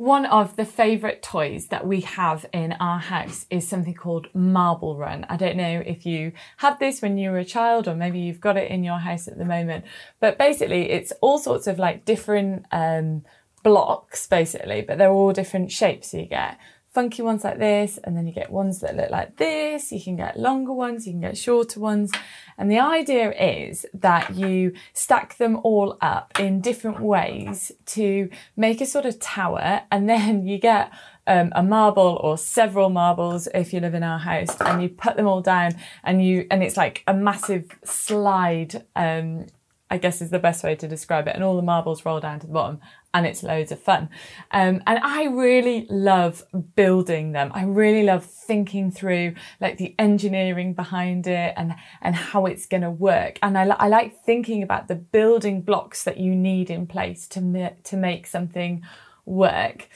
[0.00, 4.96] one of the favourite toys that we have in our house is something called Marble
[4.96, 5.26] Run.
[5.28, 8.40] I don't know if you had this when you were a child or maybe you've
[8.40, 9.84] got it in your house at the moment,
[10.18, 13.24] but basically it's all sorts of like different um,
[13.62, 16.14] blocks basically, but they're all different shapes.
[16.14, 16.56] You get
[16.92, 19.92] funky ones like this, and then you get ones that look like this.
[19.92, 22.12] You can get longer ones, you can get shorter ones.
[22.58, 28.80] And the idea is that you stack them all up in different ways to make
[28.80, 30.92] a sort of tower, and then you get
[31.26, 35.16] um, a marble or several marbles if you live in our house, and you put
[35.16, 35.72] them all down,
[36.02, 38.84] and you and it's like a massive slide.
[38.96, 39.46] Um,
[39.92, 41.34] I guess is the best way to describe it.
[41.34, 42.78] And all the marbles roll down to the bottom
[43.12, 44.08] and it's loads of fun.
[44.50, 46.44] Um, and I really love
[46.76, 47.50] building them.
[47.54, 52.82] I really love thinking through like the engineering behind it and, and how it's going
[52.82, 53.38] to work.
[53.42, 57.72] And I, I like thinking about the building blocks that you need in place to,
[57.82, 58.82] to make something
[59.24, 59.88] work.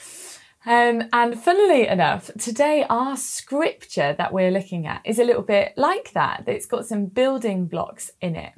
[0.66, 5.74] Um, and funnily enough, today our scripture that we're looking at is a little bit
[5.76, 6.44] like that.
[6.46, 8.52] It's got some building blocks in it.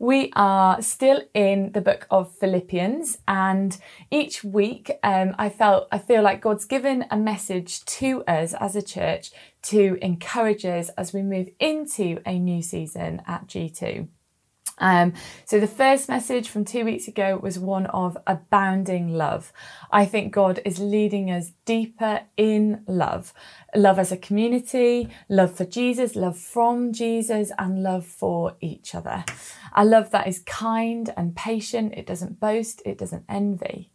[0.00, 3.78] We are still in the book of Philippians, and
[4.10, 8.74] each week um, I felt I feel like God's given a message to us as
[8.74, 9.30] a church
[9.62, 14.08] to encourage us as we move into a new season at G2.
[14.78, 15.12] Um,
[15.44, 19.52] so the first message from two weeks ago was one of abounding love.
[19.90, 23.32] I think God is leading us deeper in love,
[23.74, 29.24] love as a community, love for Jesus, love from Jesus, and love for each other.
[29.74, 31.94] A love that is kind and patient.
[31.96, 32.82] It doesn't boast.
[32.84, 33.90] It doesn't envy.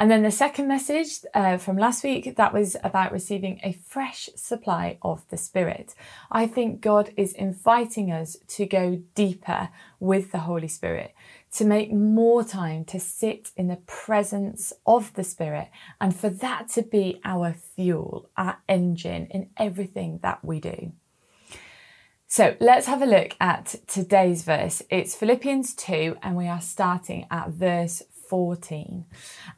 [0.00, 4.28] And then the second message uh, from last week, that was about receiving a fresh
[4.36, 5.92] supply of the Spirit.
[6.30, 11.14] I think God is inviting us to go deeper with the Holy Spirit,
[11.54, 15.68] to make more time to sit in the presence of the Spirit,
[16.00, 20.92] and for that to be our fuel, our engine in everything that we do.
[22.28, 24.80] So let's have a look at today's verse.
[24.90, 29.04] It's Philippians 2, and we are starting at verse 14.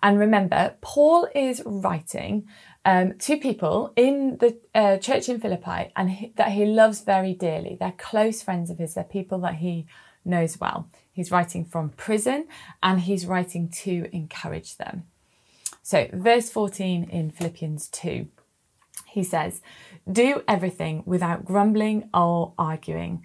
[0.03, 2.47] And remember, Paul is writing
[2.85, 7.35] um, to people in the uh, church in Philippi and he, that he loves very
[7.35, 7.77] dearly.
[7.79, 9.87] They're close friends of his, they're people that he
[10.25, 10.89] knows well.
[11.13, 12.47] He's writing from prison
[12.83, 15.05] and he's writing to encourage them.
[15.83, 18.29] So, verse 14 in Philippians 2,
[19.07, 19.61] he says,
[20.11, 23.25] Do everything without grumbling or arguing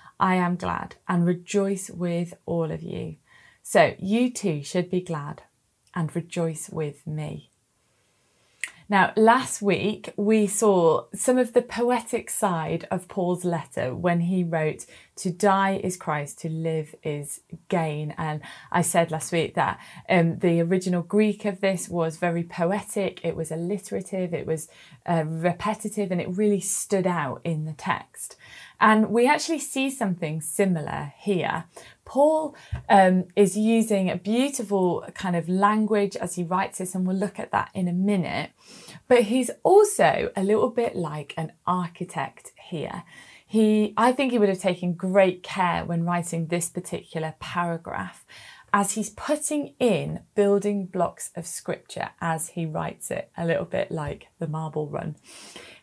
[0.21, 3.15] I am glad and rejoice with all of you.
[3.63, 5.41] So you too should be glad
[5.95, 7.50] and rejoice with me.
[8.91, 14.43] Now, last week we saw some of the poetic side of Paul's letter when he
[14.43, 14.85] wrote,
[15.15, 18.13] To die is Christ, to live is gain.
[18.17, 23.23] And I said last week that um, the original Greek of this was very poetic,
[23.23, 24.67] it was alliterative, it was
[25.05, 28.35] uh, repetitive, and it really stood out in the text.
[28.81, 31.63] And we actually see something similar here.
[32.11, 32.57] Paul
[32.89, 37.39] um, is using a beautiful kind of language as he writes this, and we'll look
[37.39, 38.49] at that in a minute.
[39.07, 43.03] But he's also a little bit like an architect here.
[43.47, 48.25] He, I think he would have taken great care when writing this particular paragraph
[48.73, 53.89] as he's putting in building blocks of scripture as he writes it, a little bit
[53.89, 55.15] like the marble run.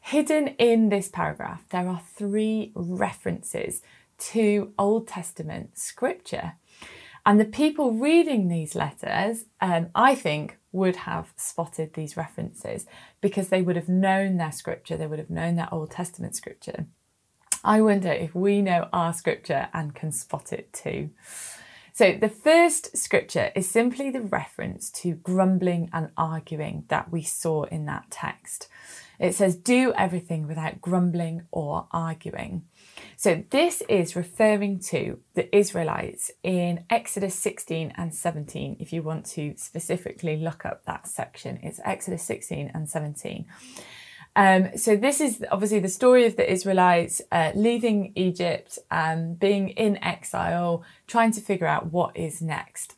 [0.03, 3.81] Hidden in this paragraph, there are three references
[4.19, 6.55] to Old Testament scripture.
[7.25, 12.87] And the people reading these letters, um, I think, would have spotted these references
[13.21, 16.87] because they would have known their scripture, they would have known their Old Testament scripture.
[17.65, 21.11] I wonder if we know our scripture and can spot it too.
[21.93, 27.65] So, the first scripture is simply the reference to grumbling and arguing that we saw
[27.65, 28.69] in that text.
[29.19, 32.67] It says, do everything without grumbling or arguing.
[33.17, 38.77] So this is referring to the Israelites in Exodus 16 and 17.
[38.79, 43.47] If you want to specifically look up that section, it's Exodus 16 and 17.
[44.37, 49.71] Um, so this is obviously the story of the Israelites uh, leaving Egypt, and being
[49.71, 52.95] in exile, trying to figure out what is next.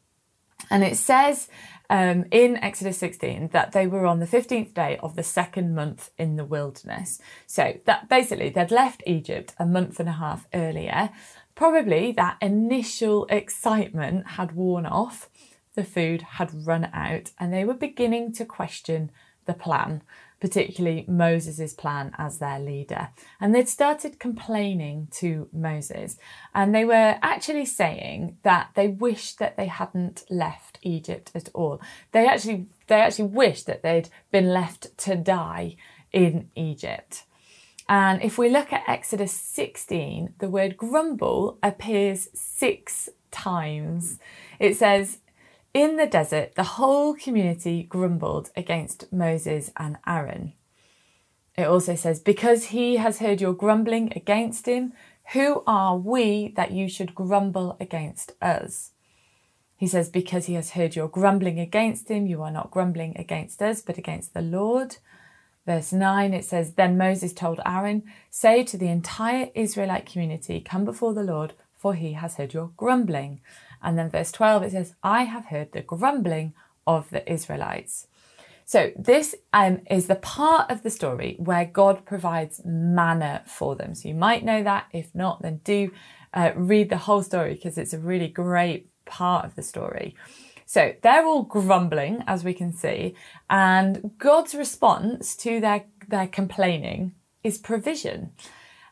[0.70, 1.48] And it says
[1.90, 6.10] um, in Exodus 16 that they were on the 15th day of the second month
[6.16, 7.20] in the wilderness.
[7.46, 11.10] So that basically they'd left Egypt a month and a half earlier.
[11.56, 15.28] Probably that initial excitement had worn off,
[15.74, 19.10] the food had run out, and they were beginning to question
[19.46, 20.02] the plan
[20.40, 23.10] particularly Moses' plan as their leader.
[23.40, 26.16] And they'd started complaining to Moses,
[26.54, 31.80] and they were actually saying that they wished that they hadn't left Egypt at all.
[32.12, 35.76] They actually they actually wished that they'd been left to die
[36.12, 37.24] in Egypt.
[37.88, 44.20] And if we look at Exodus 16, the word grumble appears six times.
[44.60, 45.18] It says,
[45.72, 50.54] in the desert, the whole community grumbled against Moses and Aaron.
[51.56, 54.92] It also says, Because he has heard your grumbling against him,
[55.32, 58.92] who are we that you should grumble against us?
[59.76, 63.62] He says, Because he has heard your grumbling against him, you are not grumbling against
[63.62, 64.96] us, but against the Lord.
[65.66, 70.84] Verse 9, it says, Then Moses told Aaron, Say to the entire Israelite community, Come
[70.84, 73.40] before the Lord, for he has heard your grumbling.
[73.82, 76.54] And then verse 12, it says, I have heard the grumbling
[76.86, 78.06] of the Israelites.
[78.64, 83.94] So this um, is the part of the story where God provides manna for them.
[83.94, 84.86] So you might know that.
[84.92, 85.90] If not, then do
[86.32, 90.14] uh, read the whole story because it's a really great part of the story.
[90.66, 93.16] So they're all grumbling, as we can see,
[93.48, 98.30] and God's response to their, their complaining is provision.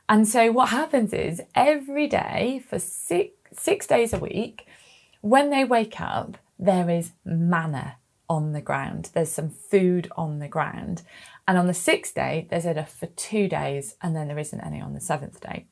[0.09, 4.67] And so what happens is every day for six, six days a week,
[5.21, 7.97] when they wake up, there is manna
[8.29, 9.11] on the ground.
[9.15, 11.03] There's some food on the ground.
[11.47, 14.81] And on the sixth day, there's enough for two days, and then there isn't any
[14.81, 15.67] on the seventh day.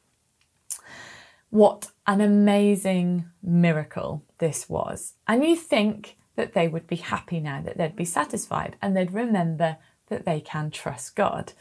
[1.51, 5.15] What an amazing miracle this was.
[5.29, 9.13] And you think that they would be happy now, that they'd be satisfied, and they'd
[9.13, 9.77] remember
[10.09, 11.53] that they can trust God.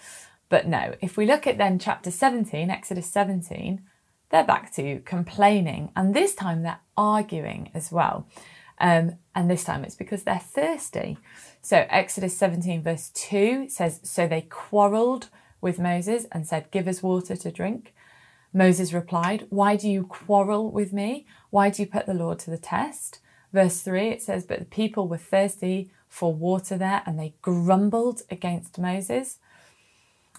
[0.49, 3.81] But no, if we look at then chapter 17, Exodus 17,
[4.35, 8.27] they're back to complaining, and this time they're arguing as well.
[8.79, 11.17] Um, and this time it's because they're thirsty.
[11.61, 15.29] So, Exodus 17, verse 2 says, So they quarreled
[15.61, 17.93] with Moses and said, Give us water to drink.
[18.51, 21.25] Moses replied, Why do you quarrel with me?
[21.49, 23.19] Why do you put the Lord to the test?
[23.53, 28.23] Verse 3, it says, But the people were thirsty for water there and they grumbled
[28.29, 29.37] against Moses.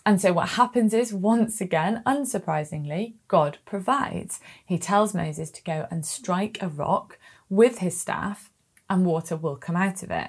[0.06, 4.38] And so what happens is, once again, unsurprisingly, God provides.
[4.64, 7.18] He tells Moses to go and strike a rock
[7.50, 8.52] with his staff,
[8.88, 10.28] and water will come out of it.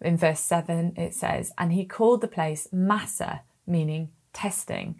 [0.00, 4.94] In verse 7, it says, And he called the place Massah, meaning testing,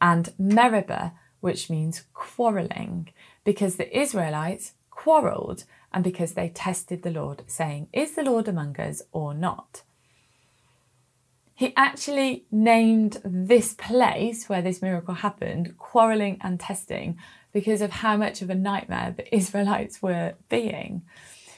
[0.00, 3.08] and Meribah, which means quarrelling,
[3.42, 8.78] because the Israelites quarrelled and because they tested the Lord, saying, Is the Lord among
[8.78, 9.82] us or not?
[11.54, 17.16] He actually named this place where this miracle happened quarreling and testing
[17.52, 21.02] because of how much of a nightmare the Israelites were being.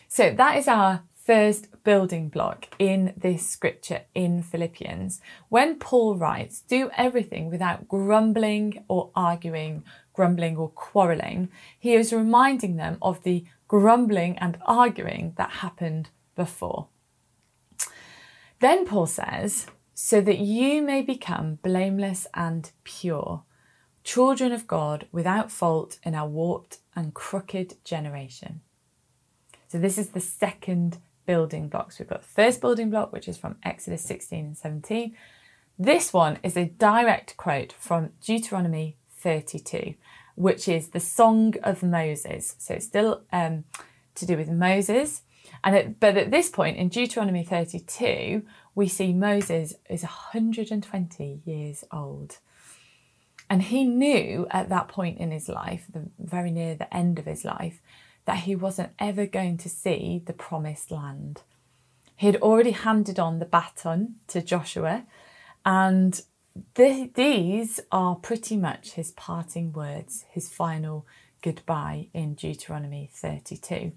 [0.08, 5.20] So that is our first building block in this scripture in Philippians.
[5.48, 9.82] When Paul writes, do everything without grumbling or arguing,
[10.12, 16.86] grumbling or quarreling, he is reminding them of the grumbling and arguing that happened before.
[18.60, 19.66] Then Paul says,
[19.98, 23.42] so that you may become blameless and pure,
[24.04, 28.60] children of God without fault in our warped and crooked generation.
[29.68, 31.98] So, this is the second building blocks.
[31.98, 35.16] We've got the first building block, which is from Exodus 16 and 17.
[35.78, 39.94] This one is a direct quote from Deuteronomy 32,
[40.34, 42.54] which is the Song of Moses.
[42.58, 43.64] So, it's still um,
[44.14, 45.22] to do with Moses.
[45.64, 48.42] And but at this point in Deuteronomy 32,
[48.76, 52.38] we see Moses is 120 years old.
[53.48, 57.24] And he knew at that point in his life, the, very near the end of
[57.24, 57.80] his life,
[58.26, 61.42] that he wasn't ever going to see the promised land.
[62.16, 65.04] He had already handed on the baton to Joshua,
[65.64, 66.20] and
[66.74, 71.06] th- these are pretty much his parting words, his final
[71.40, 73.92] goodbye in Deuteronomy 32.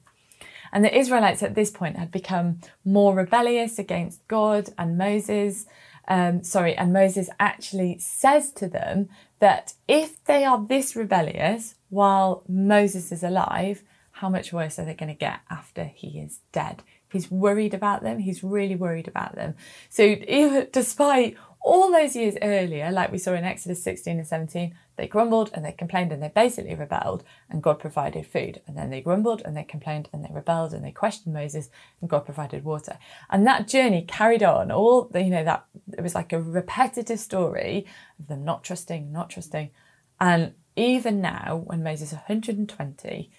[0.71, 5.65] And the Israelites at this point had become more rebellious against God and Moses.
[6.07, 9.09] Um, sorry, and Moses actually says to them
[9.39, 14.93] that if they are this rebellious while Moses is alive, how much worse are they
[14.93, 16.83] going to get after he is dead?
[17.11, 18.19] He's worried about them.
[18.19, 19.55] He's really worried about them.
[19.89, 24.75] So, even, despite all those years earlier, like we saw in Exodus 16 and 17,
[24.99, 28.61] they grumbled and they complained and they basically rebelled, and God provided food.
[28.67, 31.69] And then they grumbled and they complained and they rebelled and they questioned Moses,
[32.01, 32.99] and God provided water.
[33.29, 34.71] And that journey carried on.
[34.71, 35.65] All the, you know that
[35.97, 37.85] it was like a repetitive story
[38.19, 39.71] of them not trusting, not trusting,
[40.19, 43.31] and even now, when Moses is 120,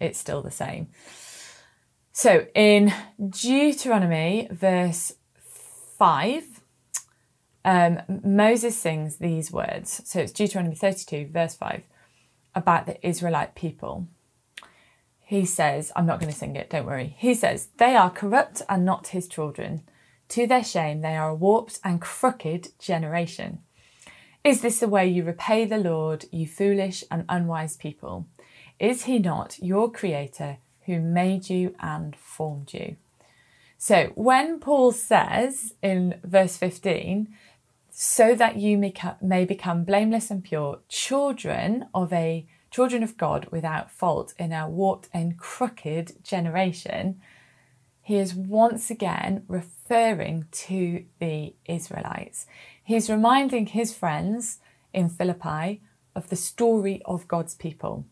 [0.00, 0.88] it's still the same.
[2.12, 2.92] So in
[3.28, 5.12] Deuteronomy, verse
[5.98, 6.44] 5,
[7.66, 10.00] um, Moses sings these words.
[10.04, 11.82] So it's Deuteronomy 32, verse 5,
[12.54, 14.06] about the Israelite people.
[15.20, 17.16] He says, I'm not going to sing it, don't worry.
[17.18, 19.82] He says, They are corrupt and not his children.
[20.28, 23.58] To their shame, they are a warped and crooked generation.
[24.44, 28.26] Is this the way you repay the Lord, you foolish and unwise people?
[28.78, 32.94] Is he not your creator who made you and formed you?
[33.76, 37.34] So when Paul says in verse 15,
[37.98, 38.76] so that you
[39.22, 44.68] may become blameless and pure, children of a children of God without fault in a
[44.68, 47.18] warped and crooked generation,
[48.02, 52.44] he is once again referring to the Israelites.
[52.84, 54.58] He's reminding his friends
[54.92, 55.80] in Philippi
[56.14, 58.04] of the story of God's people.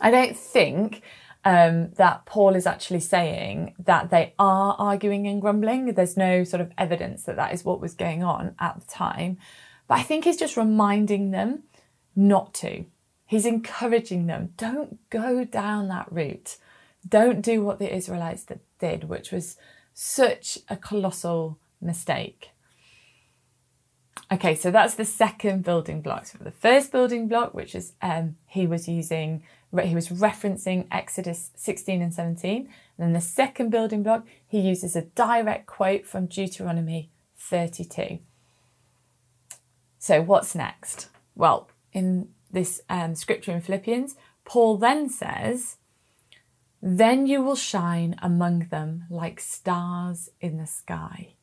[0.00, 1.02] I don't think
[1.44, 5.86] um, that Paul is actually saying that they are arguing and grumbling.
[5.94, 9.38] There's no sort of evidence that that is what was going on at the time.
[9.88, 11.64] But I think he's just reminding them
[12.14, 12.84] not to.
[13.26, 16.56] He's encouraging them don't go down that route.
[17.08, 18.44] Don't do what the Israelites
[18.78, 19.56] did, which was
[19.94, 22.50] such a colossal mistake.
[24.32, 26.26] Okay, so that's the second building block.
[26.26, 29.42] So the first building block, which is um, he was using
[29.78, 32.56] he was referencing Exodus 16 and 17.
[32.56, 38.18] And then the second building block, he uses a direct quote from Deuteronomy 32.
[39.98, 41.08] So, what's next?
[41.34, 45.76] Well, in this um, scripture in Philippians, Paul then says,
[46.82, 51.34] Then you will shine among them like stars in the sky.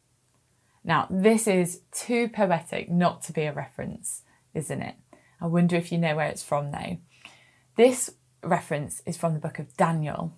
[0.83, 4.95] Now, this is too poetic not to be a reference, isn't it?
[5.39, 6.97] I wonder if you know where it's from though.
[7.77, 8.09] This
[8.41, 10.33] reference is from the book of Daniel.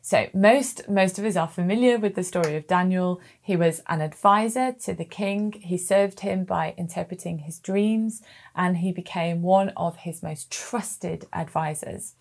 [0.00, 3.20] So most most of us are familiar with the story of Daniel.
[3.42, 5.52] He was an advisor to the king.
[5.52, 8.22] He served him by interpreting his dreams
[8.56, 12.14] and he became one of his most trusted advisors.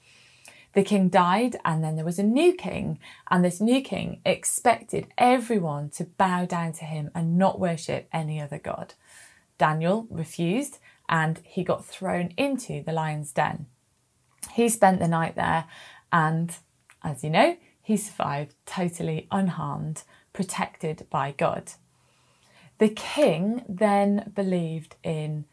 [0.73, 2.99] The king died and then there was a new king
[3.31, 8.41] and this new king expected everyone to bow down to him and not worship any
[8.41, 8.95] other god.
[9.57, 13.67] Daniel refused and he got thrown into the lion's den.
[14.53, 15.65] He spent the night there,
[16.11, 16.55] and
[17.03, 20.03] as you know, he survived totally unharmed,
[20.33, 21.71] protected by God.
[22.79, 25.45] The king then believed in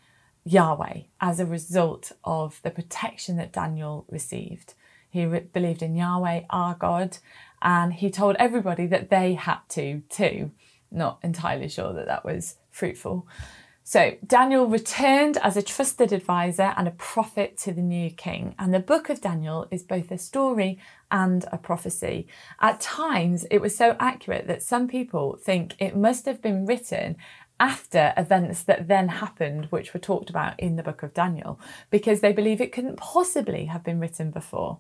[0.45, 4.75] Yahweh as a result of the protection that Daniel received.
[5.09, 7.19] He re- believed in Yahweh, our God,
[7.63, 10.51] and he told everybody that they had to too.
[10.91, 13.27] Not entirely sure that that was fruitful.
[13.87, 18.55] So Daniel returned as a trusted advisor and a prophet to the new king.
[18.59, 20.79] And the book of Daniel is both a story
[21.11, 22.27] and a prophecy.
[22.61, 27.17] At times, it was so accurate that some people think it must have been written
[27.61, 31.61] after events that then happened, which were talked about in the book of Daniel,
[31.91, 34.79] because they believe it couldn't possibly have been written before.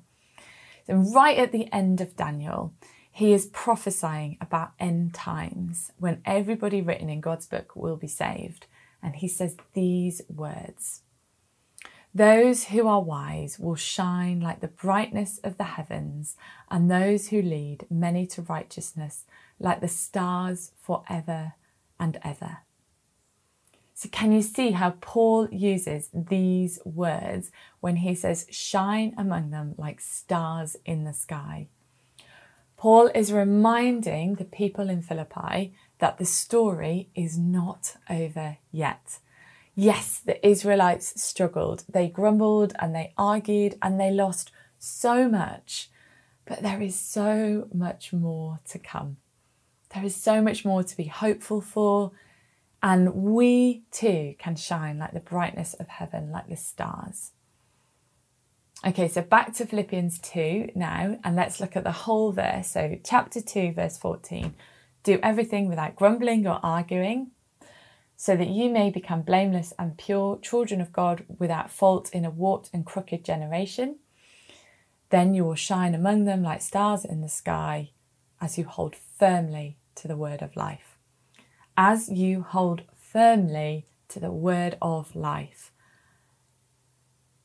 [0.87, 2.73] So, right at the end of Daniel,
[3.12, 8.66] he is prophesying about end times when everybody written in God's book will be saved
[9.04, 11.02] and he says these words
[12.14, 16.37] Those who are wise will shine like the brightness of the heavens,
[16.70, 19.25] and those who lead many to righteousness
[19.61, 21.52] like the stars forever
[22.00, 22.58] and ever.
[23.96, 29.75] So, can you see how Paul uses these words when he says, shine among them
[29.78, 31.68] like stars in the sky?
[32.76, 39.20] Paul is reminding the people in Philippi that the story is not over yet.
[39.75, 41.84] Yes, the Israelites struggled.
[41.88, 45.88] They grumbled and they argued and they lost so much.
[46.44, 49.16] But there is so much more to come.
[49.94, 52.12] There is so much more to be hopeful for.
[52.82, 57.30] And we too can shine like the brightness of heaven, like the stars.
[58.87, 62.73] Okay, so back to Philippians 2 now, and let's look at the whole verse.
[62.73, 64.54] So, chapter 2, verse 14
[65.04, 67.30] do everything without grumbling or arguing,
[68.16, 72.30] so that you may become blameless and pure, children of God without fault in a
[72.30, 73.96] warped and crooked generation.
[75.11, 77.90] Then you will shine among them like stars in the sky
[78.40, 80.99] as you hold firmly to the word of life.
[81.76, 85.70] As you hold firmly to the word of life.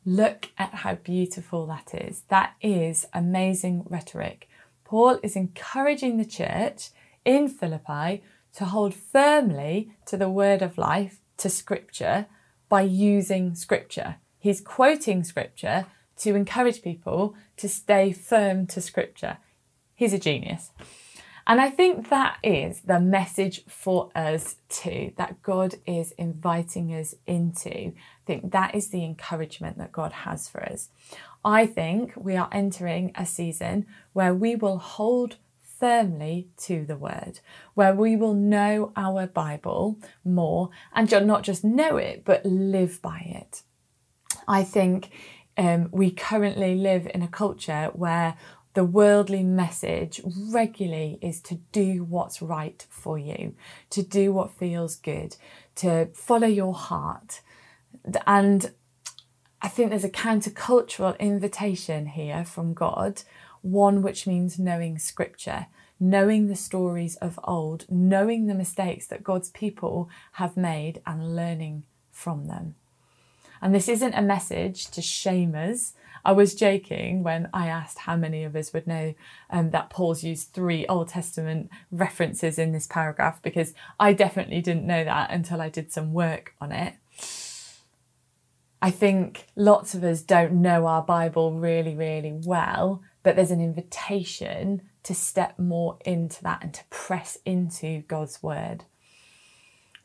[0.06, 2.24] Look at how beautiful that is.
[2.30, 4.48] That is amazing rhetoric.
[4.84, 6.90] Paul is encouraging the church
[7.26, 8.24] in Philippi
[8.54, 12.28] to hold firmly to the word of life, to scripture,
[12.68, 14.18] by using scripture.
[14.38, 15.86] He's quoting scripture
[16.18, 19.38] to encourage people to stay firm to scripture.
[19.96, 20.72] He's a genius.
[21.48, 27.16] And I think that is the message for us too, that God is inviting us
[27.26, 27.70] into.
[27.72, 27.94] I
[28.28, 30.90] think that is the encouragement that God has for us.
[31.44, 35.38] I think we are entering a season where we will hold
[35.80, 37.40] firmly to the word,
[37.74, 43.20] where we will know our Bible more and not just know it, but live by
[43.26, 43.64] it.
[44.48, 45.12] I think
[45.58, 48.36] um, we currently live in a culture where
[48.74, 53.56] the worldly message regularly is to do what's right for you,
[53.90, 55.36] to do what feels good,
[55.76, 57.42] to follow your heart.
[58.26, 58.72] And
[59.62, 63.24] I think there's a countercultural invitation here from God,
[63.62, 65.68] one which means knowing scripture,
[66.00, 71.84] knowing the stories of old, knowing the mistakes that God's people have made and learning
[72.12, 72.76] from them.
[73.62, 75.94] And this isn't a message to shame us
[76.26, 79.14] I was joking when I asked how many of us would know
[79.50, 84.88] um, that Paul's used three Old Testament references in this paragraph because I definitely didn't
[84.88, 86.96] know that until I did some work on it.
[88.82, 93.62] I think lots of us don't know our Bible really, really well, but there's an
[93.62, 98.86] invitation to step more into that and to press into God's word.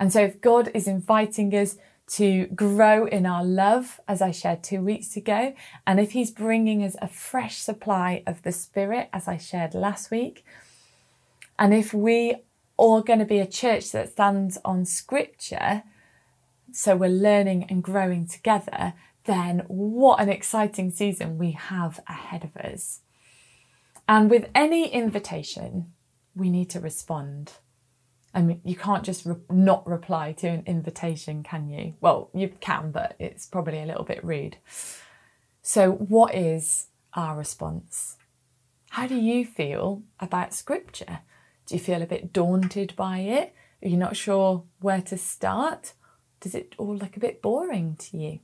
[0.00, 4.62] And so, if God is inviting us to grow in our love, as I shared
[4.62, 5.54] two weeks ago.
[5.87, 10.11] And if He's bringing us a fresh supply of the Spirit, as I shared last
[10.11, 10.44] week,
[11.59, 12.37] and if we
[12.78, 15.85] are going to be a church that stands on Scripture,
[16.73, 18.94] so we're learning and growing together,
[19.25, 23.00] then what an exciting season we have ahead of us.
[24.06, 25.92] And with any invitation,
[26.34, 27.52] we need to respond.
[28.34, 31.94] I mean, you can't just re- not reply to an invitation, can you?
[32.00, 34.56] Well, you can, but it's probably a little bit rude.
[35.62, 38.16] So, what is our response?
[38.90, 41.20] How do you feel about scripture?
[41.66, 43.55] Do you feel a bit daunted by it?
[43.83, 45.94] Are you not sure where to start?
[46.40, 48.40] Does it all look a bit boring to you?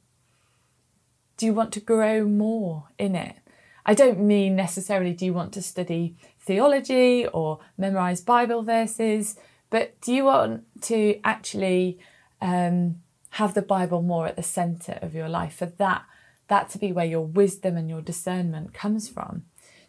[1.36, 3.36] Do you want to grow more in it?
[3.86, 9.36] I don't mean necessarily do you want to study theology or memorize Bible verses.
[9.70, 11.98] But do you want to actually
[12.40, 15.54] um, have the Bible more at the centre of your life?
[15.54, 16.04] For that,
[16.48, 19.44] that to be where your wisdom and your discernment comes from.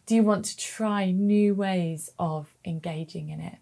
[0.06, 3.58] Do you want to try new ways of engaging in it?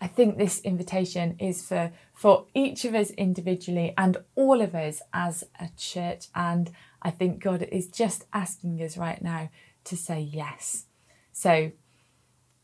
[0.00, 5.02] I think this invitation is for, for each of us individually and all of us
[5.12, 6.26] as a church.
[6.34, 6.70] And
[7.02, 9.50] I think God is just asking us right now
[9.84, 10.86] to say yes.
[11.32, 11.72] So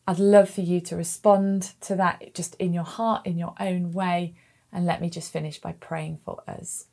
[0.07, 3.93] I'd love for you to respond to that just in your heart, in your own
[3.93, 4.35] way.
[4.73, 6.87] And let me just finish by praying for us.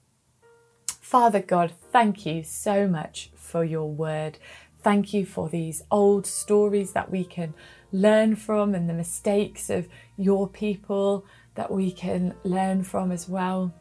[0.88, 4.39] Father God, thank you so much for your word.
[4.82, 7.53] Thank you for these old stories that we can
[7.93, 11.25] learn from and the mistakes of your people
[11.56, 13.73] that we can learn from as well.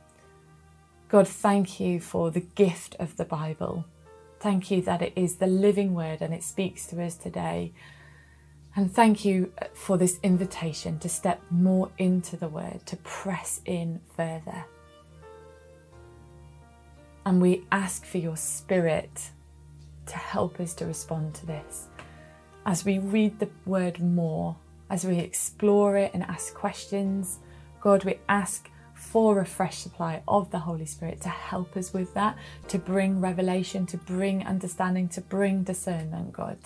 [1.09, 3.87] God, thank you for the gift of the Bible.
[4.39, 7.73] Thank you that it is the living word and it speaks to us today.
[8.77, 14.01] And thank you for this invitation to step more into the word, to press in
[14.17, 14.65] further.
[17.25, 19.31] And we ask for your spirit
[20.07, 21.89] to help us to respond to this.
[22.65, 24.57] As we read the word more,
[24.89, 27.39] as we explore it and ask questions,
[27.81, 32.15] God, we ask for a fresh supply of the Holy Spirit to help us with
[32.15, 36.59] that, to bring revelation, to bring understanding, to bring discernment, God.